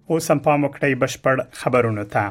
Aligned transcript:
اوس 0.10 0.26
هم 0.32 0.44
پام 0.50 0.70
وکړئ 0.70 0.94
بشپړ 1.06 1.46
خبرونه 1.60 2.04
ته 2.16 2.26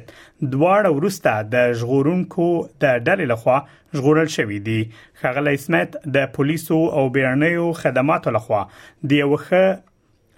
دواړه 0.51 0.89
ورسته 0.95 1.31
د 1.53 1.71
ژغورونکو 1.79 2.45
د 2.83 2.99
ډلې 3.07 3.25
لخوا 3.31 3.57
ژغورل 3.97 4.29
شوې 4.35 4.59
دي 4.67 4.89
خغل 5.21 5.47
سمت 5.63 5.89
د 6.17 6.29
پولیسو 6.37 6.79
او 6.99 7.03
بیرنیو 7.17 7.65
خدماتو 7.81 8.31
لخوا 8.37 8.61
د 9.09 9.19
یوخه 9.21 9.63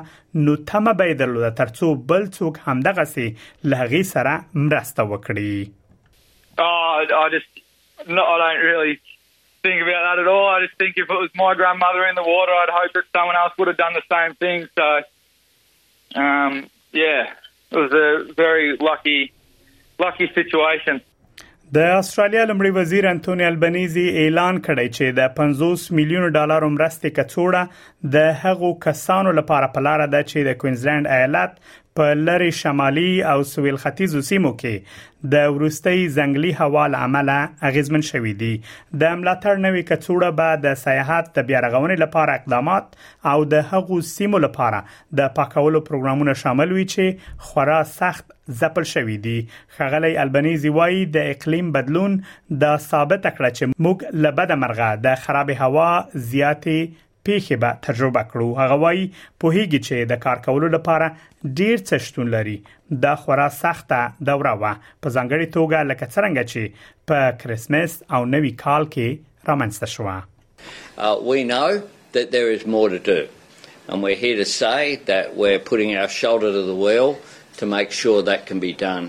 نو 0.47 0.56
تمه 0.72 0.97
به 1.03 1.16
درلوده 1.22 1.50
ترڅو 1.60 1.91
بل 2.12 2.28
څوک 2.38 2.60
هم 2.69 2.84
دغه 2.88 3.09
سي 3.15 3.27
لغې 3.28 4.10
سره 4.12 4.34
مرسته 4.66 5.09
وکړي 5.15 5.78
آ 6.66 6.69
oh, 6.69 7.22
I 7.25 7.27
just 7.37 8.15
no 8.19 8.25
I 8.34 8.37
don't 8.44 8.65
really 8.71 8.94
think 9.66 9.81
about 9.87 10.06
that 10.09 10.21
at 10.25 10.31
all 10.34 10.47
I 10.54 10.59
just 10.66 10.77
think 10.82 11.00
if 11.04 11.12
it 11.16 11.21
was 11.27 11.32
my 11.41 11.53
grandmother 11.62 12.06
in 12.12 12.21
the 12.21 12.27
water 12.34 12.54
I'd 12.60 12.75
hope 12.81 12.94
that 12.98 13.09
someone 13.19 13.41
else 13.43 13.59
would 13.59 13.72
have 13.72 13.81
done 13.84 13.98
the 14.00 14.06
same 14.15 14.37
thing 14.47 14.66
so 14.81 14.88
um 16.22 16.56
yeah 17.00 17.31
it 17.72 17.77
was 17.77 17.93
a 17.93 18.33
very 18.34 18.77
lucky 18.88 19.19
lucky 20.06 20.28
situation. 20.38 21.00
د 21.77 21.84
استرالیا 21.99 22.41
لمړي 22.49 22.71
وزیر 22.78 23.06
انټونی 23.10 23.44
البنيزي 23.49 24.03
اعلان 24.22 24.59
کړی 24.65 24.88
چې 24.97 25.15
د 25.19 25.31
50 25.37 25.84
میلیون 25.99 26.27
ډالر 26.38 26.66
مرستې 26.72 27.15
کڅوړه 27.19 28.10
د 28.16 28.34
هغو 28.43 28.72
کسانو 28.87 29.33
لپاره 29.38 29.71
پلار 29.77 30.03
ده 30.15 30.21
چې 30.33 30.49
د 30.49 30.59
کوینزلند 30.65 31.09
ایالت 31.16 31.55
په 32.00 32.12
لری 32.26 32.50
شمالي 32.58 33.08
او 33.30 33.41
سویل 33.48 33.78
ختیځو 33.80 34.20
سیمو 34.28 34.50
کې 34.60 35.32
د 35.34 35.42
ورستۍ 35.56 35.98
ځنګلي 36.14 36.53
هوا 36.60 36.84
لامل 36.94 37.30
اغیزمن 37.70 38.04
شوې 38.10 38.32
دي 38.42 38.50
د 39.03 39.12
ملاتړ 39.25 39.60
نوې 39.64 39.82
کڅوړه 39.91 40.30
به 40.38 40.54
د 40.66 40.78
سیاحت 40.84 41.28
د 41.38 41.47
بیارغونې 41.50 42.03
لپاره 42.04 42.36
اقدامات 42.41 42.97
او 43.34 43.36
د 43.56 43.66
هغو 43.75 43.98
سیمو 44.12 44.41
لپاره 44.47 44.80
د 45.22 45.30
پاکولو 45.41 45.84
پروګرامونه 45.91 46.36
شامل 46.47 46.75
وي 46.78 46.88
چې 46.94 47.28
خورا 47.50 47.78
سخت 47.92 48.34
ځپل 48.62 48.88
شوې 48.94 49.20
دي 49.26 49.36
خغلی 49.78 50.14
البنيزي 50.26 50.74
وایي 50.80 51.04
د 51.20 51.32
اقلیم 51.36 51.70
بدلون 51.78 52.19
د 52.66 52.76
ثابت 52.88 53.28
کړ 53.34 53.62
چې 53.62 53.72
موږ 53.86 54.20
لبد 54.26 54.56
مرغه 54.66 54.91
د 55.09 55.24
خراب 55.26 55.56
هوا 55.64 55.91
زیاتې 56.34 57.09
پیښه 57.27 57.56
به 57.62 57.71
تجربه 57.83 58.22
کړو 58.31 58.47
هغه 58.60 58.77
وایي 58.84 59.05
په 59.41 59.55
هیګي 59.56 59.81
چې 59.87 59.97
د 60.12 60.19
کار 60.25 60.43
کولو 60.47 60.69
لپاره 60.77 61.09
ډیر 61.60 61.77
څه 61.88 61.99
شتون 62.06 62.31
لري 62.34 62.56
دا 63.05 63.15
خورا 63.22 63.47
سخته 63.62 64.00
دوره 64.31 64.55
و 64.62 64.62
په 65.03 65.09
ځنګړې 65.16 65.47
توګه 65.59 65.78
لکه 65.91 66.06
څنګه 66.16 66.44
چې 66.53 67.09
په 67.09 67.19
کریسمس 67.44 67.93
او 68.15 68.22
نوې 68.34 68.53
کال 68.65 68.83
کې 68.94 69.53
رامنځته 69.53 69.87
شو 69.97 70.09
Uh, 71.05 71.16
we 71.33 71.41
know 71.55 71.71
that 72.16 72.27
there 72.33 72.50
is 72.56 72.65
more 72.75 72.88
to 72.93 72.99
do, 73.06 73.21
and 73.89 73.97
we're 74.06 74.21
here 74.25 74.37
to 74.41 74.44
say 74.50 74.83
that 75.06 75.34
we're 75.43 75.62
putting 75.71 75.91
our 76.00 76.10
shoulder 76.19 76.50
to 76.56 76.60
the 76.69 76.77
wheel 76.83 77.10
to 77.60 77.66
make 77.72 77.91
sure 78.00 78.19
that 78.28 78.44
can 78.50 78.60
be 78.65 78.72
done. 78.83 79.09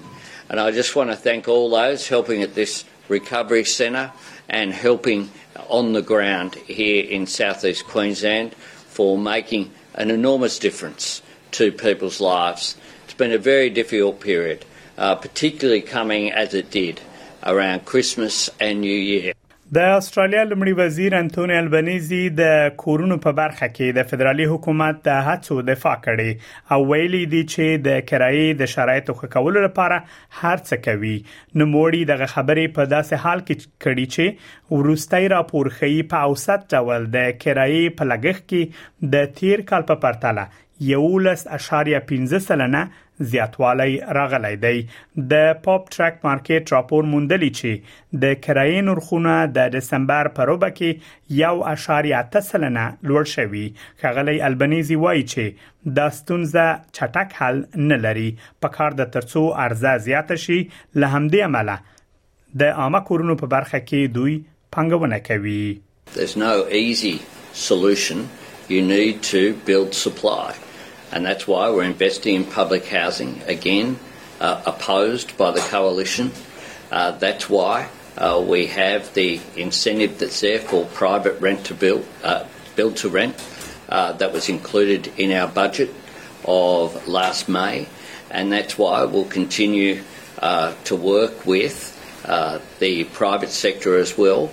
And 0.50 0.60
I 0.64 0.66
just 0.80 0.96
want 1.00 1.12
to 1.14 1.18
thank 1.26 1.48
all 1.54 1.68
those 1.76 2.08
helping 2.16 2.42
at 2.48 2.56
this 2.62 2.74
recovery 3.16 3.64
centre, 3.76 4.08
and 4.54 4.72
helping 4.72 5.32
on 5.68 5.94
the 5.94 6.02
ground 6.02 6.54
here 6.54 7.04
in 7.04 7.26
southeast 7.26 7.84
Queensland 7.88 8.54
for 8.54 9.18
making 9.18 9.72
an 9.96 10.12
enormous 10.12 10.60
difference 10.60 11.24
to 11.50 11.72
people's 11.72 12.22
lives. 12.22 12.78
It's 13.06 13.16
been 13.16 13.32
a 13.32 13.40
very 13.40 13.72
difficult 13.72 14.20
period, 14.22 14.64
uh, 14.96 15.16
particularly 15.16 15.82
coming 15.82 16.32
as 16.32 16.54
it 16.54 16.70
did 16.70 17.02
around 17.42 17.86
Christmas 17.86 18.48
and 18.60 18.82
New 18.82 18.96
Year. 18.96 19.34
د 19.76 19.92
استرالیا 20.00 20.42
لمړي 20.48 20.72
وزیر 20.80 21.14
انټونی 21.18 21.54
البنيزي 21.60 22.18
د 22.40 22.50
کورونو 22.82 23.16
په 23.26 23.32
برخه 23.38 23.68
کې 23.70 23.96
د 23.98 24.08
فدرالي 24.10 24.46
حکومت 24.52 24.98
د 25.08 25.22
هڅو 25.28 25.56
دفاع 25.70 25.94
کړي 26.08 26.76
او 26.76 26.80
ویلي 26.90 27.22
دي 27.32 27.40
چې 27.54 27.80
د 27.88 28.02
کرایي 28.12 28.44
د 28.62 28.70
شرایطو 28.74 29.16
ښه 29.22 29.32
کولو 29.38 29.64
لپاره 29.66 30.00
هرڅه 30.42 30.80
کوي 30.88 31.14
نو 31.62 31.68
موړي 31.72 32.04
دغه 32.12 32.28
خبرې 32.34 32.76
په 32.80 32.92
داسې 32.94 33.26
حال 33.26 33.42
کې 33.48 33.72
کړي 33.86 34.18
چې 34.18 34.82
ورستۍ 34.82 35.32
راپور 35.36 35.72
خي 35.80 35.92
په 36.14 36.28
اوسط 36.30 36.70
ډول 36.76 37.10
د 37.18 37.26
کرایي 37.46 37.82
په 37.88 38.12
لګښت 38.12 38.52
کې 38.54 39.12
د 39.16 39.34
تیر 39.42 39.66
کال 39.74 39.90
په 39.94 40.04
پرتله 40.06 40.46
11.15 40.90 42.38
سلنه 42.38 42.88
زیاتوالی 43.20 44.00
راغلی 44.16 44.56
دی 44.62 44.80
د 45.32 45.44
پاپ 45.66 45.90
ټریک 45.96 46.16
مارکیټ 46.28 46.72
راپور 46.76 47.04
موندلی 47.12 47.50
چې 47.60 48.18
د 48.24 48.40
کرایي 48.46 48.80
نرخونه 48.88 49.36
د 49.58 49.70
دسمبر 49.76 50.30
په 50.40 50.48
روبه 50.52 50.70
کې 50.80 51.12
1.8 51.42 52.40
سلنه 52.48 52.86
لوړ 53.12 53.32
شوی 53.36 53.64
خغلی 54.04 54.36
البنيزي 54.50 54.98
وایي 55.06 55.24
چې 55.36 55.94
دا 56.00 56.10
ستونزه 56.20 56.66
چټک 57.00 57.38
حل 57.44 57.64
نه 57.94 58.02
لري 58.08 58.28
په 58.46 58.76
کار 58.80 59.00
د 59.04 59.14
ترسو 59.18 59.46
ارزه 59.68 59.94
زیات 60.10 60.36
شي 60.48 60.60
له 60.60 61.14
همدې 61.16 61.48
عمله 61.52 61.80
د 62.64 62.76
عامه 62.84 63.04
کورونو 63.12 63.38
په 63.46 63.54
برخه 63.56 63.84
کې 63.86 64.20
دوی 64.20 64.36
پنګونه 64.80 65.24
کوي 65.32 65.64
There's 66.20 66.34
no 66.50 66.56
easy 66.84 67.12
solution. 67.70 68.20
You 68.76 68.82
need 68.90 69.18
to 69.30 69.40
build 69.70 69.96
supply. 70.02 70.52
and 71.14 71.24
that's 71.24 71.48
why 71.48 71.70
we're 71.70 71.84
investing 71.84 72.34
in 72.34 72.44
public 72.44 72.88
housing. 72.88 73.40
Again, 73.46 74.00
uh, 74.42 74.64
opposed 74.66 75.38
by 75.38 75.52
the 75.52 75.60
coalition. 75.60 76.32
Uh, 76.92 77.12
that's 77.12 77.48
why 77.48 77.90
uh, 78.18 78.44
we 78.46 78.66
have 78.66 79.14
the 79.14 79.40
incentive 79.56 80.18
that's 80.18 80.40
there 80.40 80.58
for 80.58 80.86
private 80.86 81.40
rent 81.40 81.66
to 81.66 81.76
build, 81.76 82.04
uh, 82.24 82.46
build 82.76 82.98
to 82.98 83.10
rent, 83.10 83.36
uh, 83.90 84.14
that 84.14 84.34
was 84.34 84.50
included 84.50 85.12
in 85.18 85.32
our 85.32 85.48
budget 85.48 85.94
of 86.46 87.08
last 87.08 87.48
May, 87.48 87.88
and 88.32 88.52
that's 88.52 88.76
why 88.78 89.04
we'll 89.06 89.26
continue 89.26 90.02
uh, 90.40 90.74
to 90.86 90.96
work 90.96 91.46
with 91.46 91.92
the 92.80 93.04
private 93.14 93.50
sector 93.50 93.96
as 93.98 94.18
well. 94.18 94.50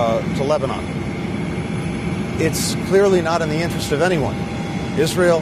to 0.40 0.44
Lebanon, 0.50 0.84
it's 2.48 2.62
clearly 2.90 3.22
not 3.28 3.42
in 3.46 3.54
the 3.54 3.58
interest 3.64 3.94
of 3.96 4.04
anyone, 4.08 4.38
Israel, 5.06 5.40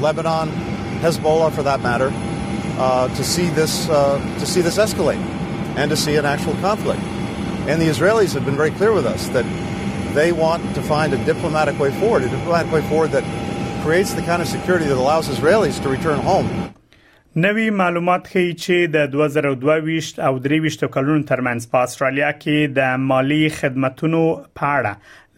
Lebanon, 0.00 0.48
Hezbollah 1.00 1.52
for 1.52 1.62
that 1.62 1.80
matter, 1.82 2.10
uh, 2.78 3.08
to 3.14 3.24
see 3.24 3.48
this 3.50 3.88
uh, 3.88 4.18
to 4.38 4.46
see 4.46 4.60
this 4.60 4.78
escalate 4.78 5.18
and 5.76 5.90
to 5.90 5.96
see 5.96 6.16
an 6.16 6.24
actual 6.24 6.54
conflict. 6.66 7.00
And 7.70 7.80
the 7.82 7.86
Israelis 7.88 8.32
have 8.34 8.44
been 8.44 8.56
very 8.56 8.70
clear 8.70 8.92
with 8.92 9.06
us 9.06 9.28
that 9.30 9.44
they 10.14 10.32
want 10.32 10.62
to 10.74 10.82
find 10.82 11.12
a 11.12 11.24
diplomatic 11.24 11.78
way 11.78 11.90
forward, 12.00 12.22
a 12.22 12.28
diplomatic 12.28 12.72
way 12.72 12.82
forward 12.88 13.10
that 13.10 13.24
creates 13.84 14.14
the 14.14 14.22
kind 14.22 14.40
of 14.42 14.48
security 14.48 14.86
that 14.86 14.96
allows 14.96 15.28
Israelis 15.28 15.82
to 15.82 15.88
return 15.88 16.18
home. 16.30 16.48
نوی 17.36 17.70
معلومات 17.70 18.26
ښیي 18.28 18.52
چې 18.52 18.86
د 18.94 19.10
2022 19.14 20.20
او 20.28 20.38
23 20.38 20.88
کلونو 20.92 21.22
ترمنځ 21.30 21.68
په 21.74 21.82
استرالیا 21.88 22.30
کې 22.30 22.70
د 22.78 23.04
مالی 23.10 23.40
خدماتو 23.58 24.12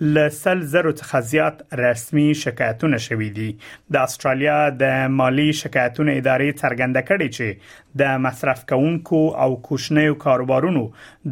لسل 0.00 0.60
زرو 0.60 0.92
څخه 1.00 1.20
زیات 1.30 1.56
رسمي 1.80 2.34
شکایتونه 2.42 2.98
شوې 3.06 3.30
دي 3.38 3.48
د 3.92 3.96
استرالیا 4.08 4.58
د 4.82 5.10
مالی 5.18 5.48
شکایتونو 5.62 6.12
ادارې 6.12 6.58
څرګنده 6.62 7.02
کړې 7.08 7.28
چې 7.36 7.96
د 8.00 8.22
مصرف 8.26 8.64
کوونکو 8.72 9.20
او 9.46 9.50
کوچنیو 9.68 10.14
کاروبارونو 10.24 10.84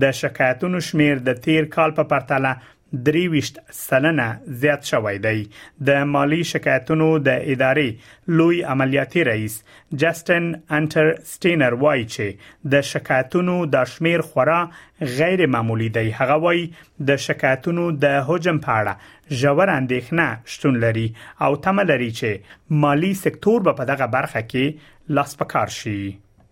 د 0.04 0.12
شکایتونو 0.22 0.80
شمیر 0.90 1.24
د 1.30 1.40
تیر 1.46 1.70
کال 1.78 1.96
په 2.00 2.10
پرتله 2.12 2.52
دریوشت 3.04 3.58
سلنه 3.70 4.40
زیات 4.46 4.84
شوی 4.84 5.18
دی 5.18 5.48
د 5.86 5.90
مالی 6.12 6.42
شکایتونو 6.50 7.08
د 7.24 7.28
ادارې 7.54 8.36
لوی 8.40 8.60
عملیاتي 8.74 9.24
رئیس 9.28 9.56
جاستن 10.04 10.46
انټر 10.78 11.10
سټینر 11.32 11.76
وایي 11.82 12.06
چې 12.14 12.70
د 12.74 12.86
شکایتونو 12.90 13.56
د 13.74 13.90
شمیر 13.94 14.24
خورا 14.30 14.58
غیر 15.18 15.44
معمولی 15.56 15.88
دی 15.98 16.06
هغه 16.20 16.36
وایي 16.46 16.62
د 17.10 17.20
شکایتونو 17.26 17.86
د 18.06 18.14
حجم 18.30 18.60
په 18.68 18.78
اړه 18.84 19.42
ژور 19.42 19.74
اندېښنه 19.74 20.54
شتون 20.56 20.80
لري 20.86 21.04
او 21.48 21.52
تمه 21.68 21.84
لري 21.92 22.08
چې 22.22 22.80
مالی 22.86 23.12
سکتور 23.24 23.60
به 23.68 23.76
په 23.82 23.92
دغه 23.92 24.08
برخه 24.18 24.42
کې 24.54 25.14
لاس 25.20 25.38
پکار 25.44 25.76
شي 25.80 25.98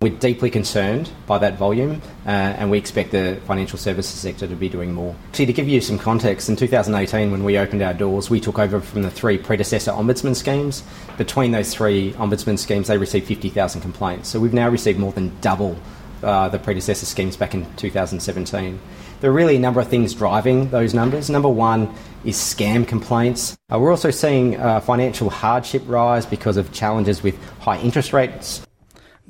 We're 0.03 0.13
deeply 0.13 0.51
concerned 0.51 1.11
by 1.27 1.39
that 1.39 1.57
volume, 1.57 2.03
uh, 2.27 2.29
and 2.29 2.71
we 2.71 2.77
expect 2.77 3.13
the 3.13 3.41
financial 3.47 3.79
services 3.79 4.21
sector 4.21 4.47
to 4.47 4.55
be 4.55 4.69
doing 4.69 4.93
more. 4.93 5.17
See, 5.33 5.47
to 5.47 5.53
give 5.55 5.71
you 5.71 5.81
some 5.81 5.99
context, 5.99 6.51
in 6.51 6.57
2018, 6.57 7.31
when 7.31 7.45
we 7.45 7.57
opened 7.57 7.81
our 7.81 7.95
doors, 7.95 8.29
we 8.29 8.39
took 8.39 8.59
over 8.59 8.83
from 8.83 9.01
the 9.01 9.11
three 9.11 9.39
predecessor 9.39 9.93
ombudsman 9.93 10.37
schemes. 10.37 10.83
Between 11.17 11.53
those 11.53 11.73
three 11.73 12.13
ombudsman 12.19 12.59
schemes, 12.59 12.89
they 12.89 12.99
received 12.99 13.27
50,000 13.27 13.81
complaints. 13.81 14.29
So 14.29 14.39
we've 14.39 14.53
now 14.53 14.69
received 14.69 14.99
more 14.99 15.13
than 15.13 15.35
double 15.41 15.79
uh, 16.23 16.51
the 16.51 16.59
predecessor 16.59 17.07
schemes 17.07 17.39
back 17.39 17.55
in 17.55 17.65
2017. 17.77 18.79
There 19.23 19.31
are 19.31 19.33
really 19.33 19.57
a 19.57 19.61
number 19.61 19.81
of 19.81 19.89
things 19.89 20.13
driving 20.13 20.69
those 20.69 20.93
numbers. 20.93 21.31
Number 21.31 21.49
one 21.49 21.91
is 22.23 22.37
scam 22.37 22.87
complaints. 22.87 23.57
Uh, 23.73 23.79
we're 23.79 23.93
also 23.93 24.11
seeing 24.11 24.61
uh, 24.61 24.81
financial 24.81 25.31
hardship 25.31 25.83
rise 25.87 26.27
because 26.27 26.59
of 26.59 26.71
challenges 26.71 27.23
with 27.23 27.35
high 27.61 27.79
interest 27.81 28.13
rates, 28.13 28.66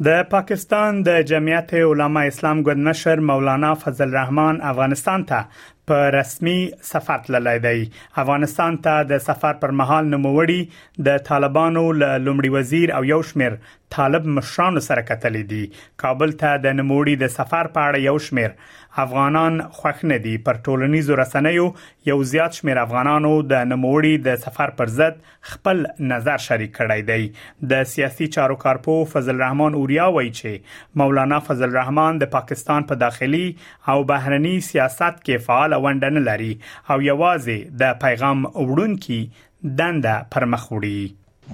د 0.05 0.09
پاکستان 0.31 0.97
د 1.07 1.11
جمعیت 1.29 1.73
علما 1.75 2.23
اسلام 2.31 2.59
ګوند 2.65 2.87
مشر 2.89 3.21
مولانا 3.29 3.71
فضل 3.85 4.03
الرحمن 4.09 4.59
افغانستان 4.73 5.25
ته 5.31 5.63
په 5.93 6.11
رسمي 6.15 6.57
سفر 6.89 7.19
تللی 7.29 7.55
دی 7.67 7.89
افغانستان 8.23 8.77
ته 8.87 9.09
د 9.13 9.19
سفر 9.29 9.55
پر 9.63 9.71
مهال 9.81 10.11
نوموړي 10.17 10.61
د 11.09 11.25
طالبانو 11.31 11.87
لومړي 12.03 12.49
وزیر 12.57 12.95
او 12.99 13.03
یو 13.13 13.23
شمیر 13.31 13.57
طالب 13.91 14.27
مشرانو 14.27 14.81
سره 14.87 15.03
کتلې 15.09 15.43
دي 15.51 15.61
کابل 16.03 16.33
ته 16.43 16.59
د 16.65 16.75
نموړي 16.79 17.15
د 17.23 17.31
سفر 17.35 17.69
په 17.75 17.89
اړه 17.89 18.05
یو 18.07 18.19
شمیر 18.29 18.55
افغانان 19.03 19.59
خوښنه 19.77 20.17
دي 20.27 20.33
پر 20.49 20.59
ټولنیزو 20.69 21.19
رسنیو 21.21 21.67
یو 22.11 22.17
زیات 22.31 22.57
شمیر 22.61 22.81
افغانانو 22.83 23.33
د 23.53 23.69
نموړي 23.73 24.15
د 24.29 24.41
سفر 24.47 24.73
پر 24.81 24.93
ضد 24.95 25.21
خپل 25.53 25.83
نظر 26.15 26.43
شریک 26.47 26.73
کړی 26.79 27.05
دی 27.11 27.69
د 27.75 27.85
سیاسي 27.93 28.29
چارو 28.39 28.57
کارپو 28.65 28.97
فضل 29.13 29.35
الرحمن 29.37 29.77
اوریا 29.83 30.07
وایي 30.17 30.33
چې 30.41 31.03
مولانا 31.03 31.39
فضل 31.51 31.67
الرحمن 31.69 32.19
د 32.25 32.31
پاکستان 32.39 32.89
په 32.91 33.01
داخلي 33.05 33.45
او 33.95 33.97
بهرني 34.13 34.57
سیاست 34.71 35.13
کې 35.21 35.47
فعال 35.51 35.79
ونډن 35.87 36.27
لري 36.31 36.51
او 36.57 36.99
یوازې 37.11 37.79
د 37.85 37.95
پیغام 38.07 38.43
وړونکي 38.51 39.21
دنده 39.83 40.17
پر 40.37 40.49
مخ 40.57 40.67
وړي 40.73 41.01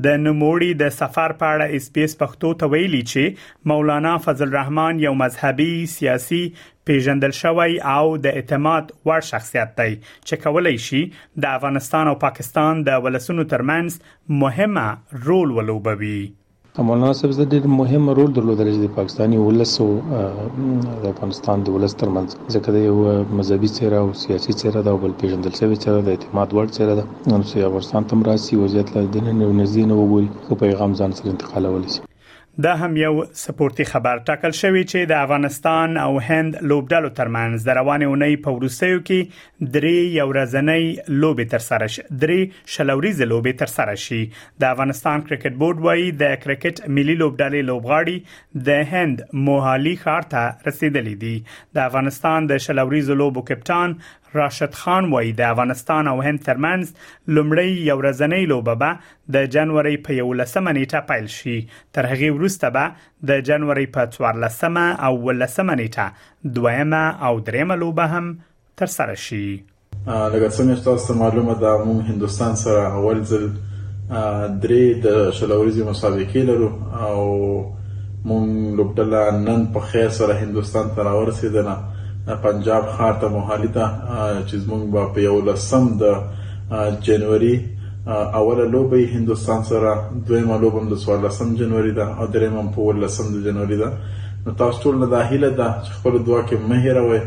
د 0.05 0.19
نموړي 0.25 0.79
د 0.83 0.93
سفر 0.97 1.33
په 1.39 1.55
اړه 1.55 1.79
اسپیس 1.79 2.13
پښتو 2.21 2.51
ته 2.61 2.75
ویلي 2.75 3.01
چې 3.13 3.71
مولانا 3.75 4.13
فضل 4.27 4.47
الرحمن 4.51 5.01
یو 5.07 5.15
مذهبي 5.23 5.71
سیاسي 5.95 6.43
پیژندل 6.89 7.33
شوی 7.43 7.73
او 7.97 8.05
د 8.25 8.39
اعتماد 8.41 8.85
وړ 9.09 9.21
شخصیت 9.33 9.71
دی 9.81 9.93
چې 10.27 10.35
کولای 10.45 10.77
شي 10.87 11.01
د 11.45 11.55
افغانستان 11.59 12.05
او 12.11 12.17
پاکستان 12.27 12.73
د 12.89 13.07
ولسونو 13.07 13.43
ترمنځ 13.53 13.91
مهمه 14.43 14.87
رول 15.31 15.49
ولوبوي 15.59 16.19
مولانا 16.89 17.13
صاحب 17.19 17.33
زه 17.39 17.45
ډېر 17.53 17.65
مهم 17.81 18.05
رول 18.19 18.31
درلودل 18.37 18.69
چې 18.75 18.81
د 18.85 18.89
پاکستاني 18.99 19.39
ولسو 19.47 19.87
د 20.11 21.05
افغانستان 21.15 21.57
د 21.65 21.69
ولس 21.77 21.93
ترمنځ 22.03 22.29
ځکه 22.57 22.69
د 22.77 22.85
یو 22.89 22.95
مذهبي 23.39 23.69
څیره 23.77 23.99
او 24.03 24.09
سیاسي 24.23 24.53
څیره 24.61 24.81
د 24.89 25.01
بل 25.05 25.13
پیژندل 25.23 25.53
شوی 25.61 25.77
څیره 25.83 26.01
د 26.11 26.19
اعتماد 26.19 26.49
وړ 26.57 26.67
څیره 26.77 26.95
ده 26.99 27.05
نو 27.31 27.45
چې 27.51 27.69
افغانستان 27.71 28.09
تم 28.13 28.19
راسي 28.31 28.55
وضعیت 28.65 28.89
له 28.99 29.05
دننه 29.17 29.45
او 29.51 29.59
نزدینه 29.63 29.95
وګوري 30.01 30.29
خو 30.47 30.61
پیغام 30.65 30.93
ځان 31.01 31.11
سره 31.21 31.35
انتقالول 31.37 31.85
شي 31.97 32.08
دا 32.63 32.77
هم 32.77 32.97
یو 32.97 33.25
سپورتي 33.41 33.85
خبر 33.91 34.21
ټاکل 34.31 34.55
شوی 34.61 34.81
چې 34.85 35.11
د 35.11 35.19
افغانستان 35.27 35.93
او 36.05 36.15
هند 36.29 36.57
لوبډالو 36.71 37.11
ترمنځ 37.19 37.67
د 37.69 37.77
روانې 37.79 38.07
اونۍ 38.13 38.41
په 38.47 38.55
وروستیو 38.57 38.97
کې 39.03 39.77
درې 39.77 40.17
یو 40.17 40.25
ورځنۍ 40.31 40.89
لوبې 41.25 41.53
تر 41.53 41.65
سره 41.69 41.89
شي 41.97 42.03
درې 42.25 42.73
شلوريز 42.77 43.23
لوبې 43.35 43.61
تر 43.63 43.73
سره 43.75 43.95
شي 44.07 44.19
د 44.65 44.71
افغانستان 44.75 45.25
کرکټ 45.29 45.61
بورډ 45.63 45.87
وایي 45.87 46.11
د 46.25 46.35
کرکټ 46.47 46.93
ملي 46.99 47.17
لوبډالې 47.23 47.71
لوبغاړي 47.71 48.67
د 48.71 48.87
هند 48.97 49.25
موهالي 49.51 49.95
ښار 50.05 50.29
ته 50.35 50.71
رسیدلې 50.71 51.25
دي 51.25 51.81
د 51.81 51.87
افغانستان 51.91 52.53
د 52.55 52.65
شلوريز 52.67 53.15
لوبو 53.23 53.47
کپټان 53.53 53.97
راشد 54.35 54.75
خان 54.75 55.11
وای 55.13 55.33
د 55.33 55.41
افغانستان 55.41 56.09
او 56.09 56.21
هند 56.23 56.39
ترمنز 56.49 56.89
لمړی 57.35 57.71
یو 57.91 57.99
ورځنۍ 57.99 58.45
لوبه 58.53 58.75
به 58.75 58.97
د 59.37 59.47
جنوري 59.55 59.97
په 60.09 60.13
11 60.23 60.73
نیټه 60.79 61.01
پیل 61.11 61.27
شي 61.37 61.57
تر 61.93 62.07
هغه 62.13 62.33
وروسته 62.35 62.71
به 62.77 62.91
د 63.31 63.41
جنوري 63.49 63.87
په 63.97 64.07
14 64.29 64.79
او 65.07 65.31
11 65.33 65.75
نیټه 65.81 66.13
دویمه 66.59 67.03
او 67.29 67.41
دریمه 67.41 67.75
لوبه 67.83 68.07
هم 68.17 68.39
تر 68.77 68.87
سره 68.99 69.15
شي 69.15 69.45
لکه 70.07 70.49
څنګه 70.49 70.77
تاسو 70.85 71.15
معلومه 71.25 71.55
ده 71.65 71.85
موږ 71.87 72.13
هندستان 72.13 72.55
سره 72.63 72.87
اول 72.93 73.25
ځل 73.33 73.47
درې 74.65 74.85
د 75.09 75.31
شلوريزي 75.41 75.83
مسابقې 75.85 76.37
لرو 76.37 76.71
او 77.07 77.21
موږ 78.25 78.47
لوبډله 78.79 79.39
نن 79.49 79.67
په 79.75 79.81
خیر 79.93 80.09
سره 80.19 80.35
هندستان 80.45 80.91
ته 80.97 81.03
راورسیدنه 81.09 81.77
پنجاب 82.37 82.87
خار 82.97 83.13
ته 83.21 83.29
موهالی 83.29 83.69
ته 83.75 83.87
چې 84.47 84.57
زمونږ 84.57 84.85
به 84.93 85.05
په 85.15 85.21
یولسم 85.21 85.97
د 86.01 86.03
جنوري 87.03 87.61
اوله 88.35 88.65
لوبه 88.69 89.07
هندستان 89.15 89.63
سره 89.65 89.93
دویمه 90.29 90.59
لوبه 90.59 90.81
د 90.91 90.97
14 90.99 91.55
جنوري 91.59 91.93
ده 91.93 92.07
او 92.21 92.27
دریمه 92.27 92.73
په 92.77 92.81
14 92.81 93.23
د 93.35 93.45
جنوري 93.45 93.77
ده 93.77 93.93
نو 94.47 94.53
تاسو 94.53 94.81
ټول 94.83 94.95
نه 94.99 95.07
داخله 95.07 95.49
ده 95.51 95.69
چې 95.85 95.91
خپل 95.93 96.19
دعا 96.19 96.41
کې 96.49 96.57
مهره 96.69 97.03
وي 97.11 97.21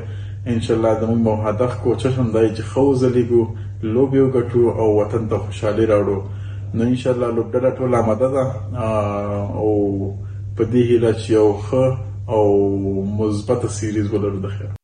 ان 0.47 0.61
شاء 0.61 0.77
الله 0.77 0.99
زموږ 1.01 1.17
مو 1.25 1.35
هدف 1.35 1.77
کوشش 1.83 2.17
هم 2.19 2.31
دی 2.31 2.55
چې 2.55 2.61
خوځ 2.73 2.99
لیګو 3.13 3.43
لوبي 3.93 4.19
وګټو 4.21 4.61
او 4.79 4.97
وطن 4.99 5.27
ته 5.29 5.37
خوشحالي 5.37 5.85
راوړو 5.85 6.19
نو 6.73 6.83
ان 6.83 6.95
شاء 6.95 7.13
الله 7.13 7.31
لوبډه 7.35 7.69
ټول 7.77 7.95
آماده 7.95 8.29
ده 8.35 8.45
او 9.61 9.73
په 10.57 10.63
دې 10.63 10.81
هیله 10.91 11.13
چې 11.13 11.31
یو 11.31 11.55
ښه 11.67 11.97
او 12.27 12.77
مثبته 13.19 13.67
سیریز 13.67 14.13
ولرو 14.13 14.39
د 14.39 14.47
خیر 14.47 14.80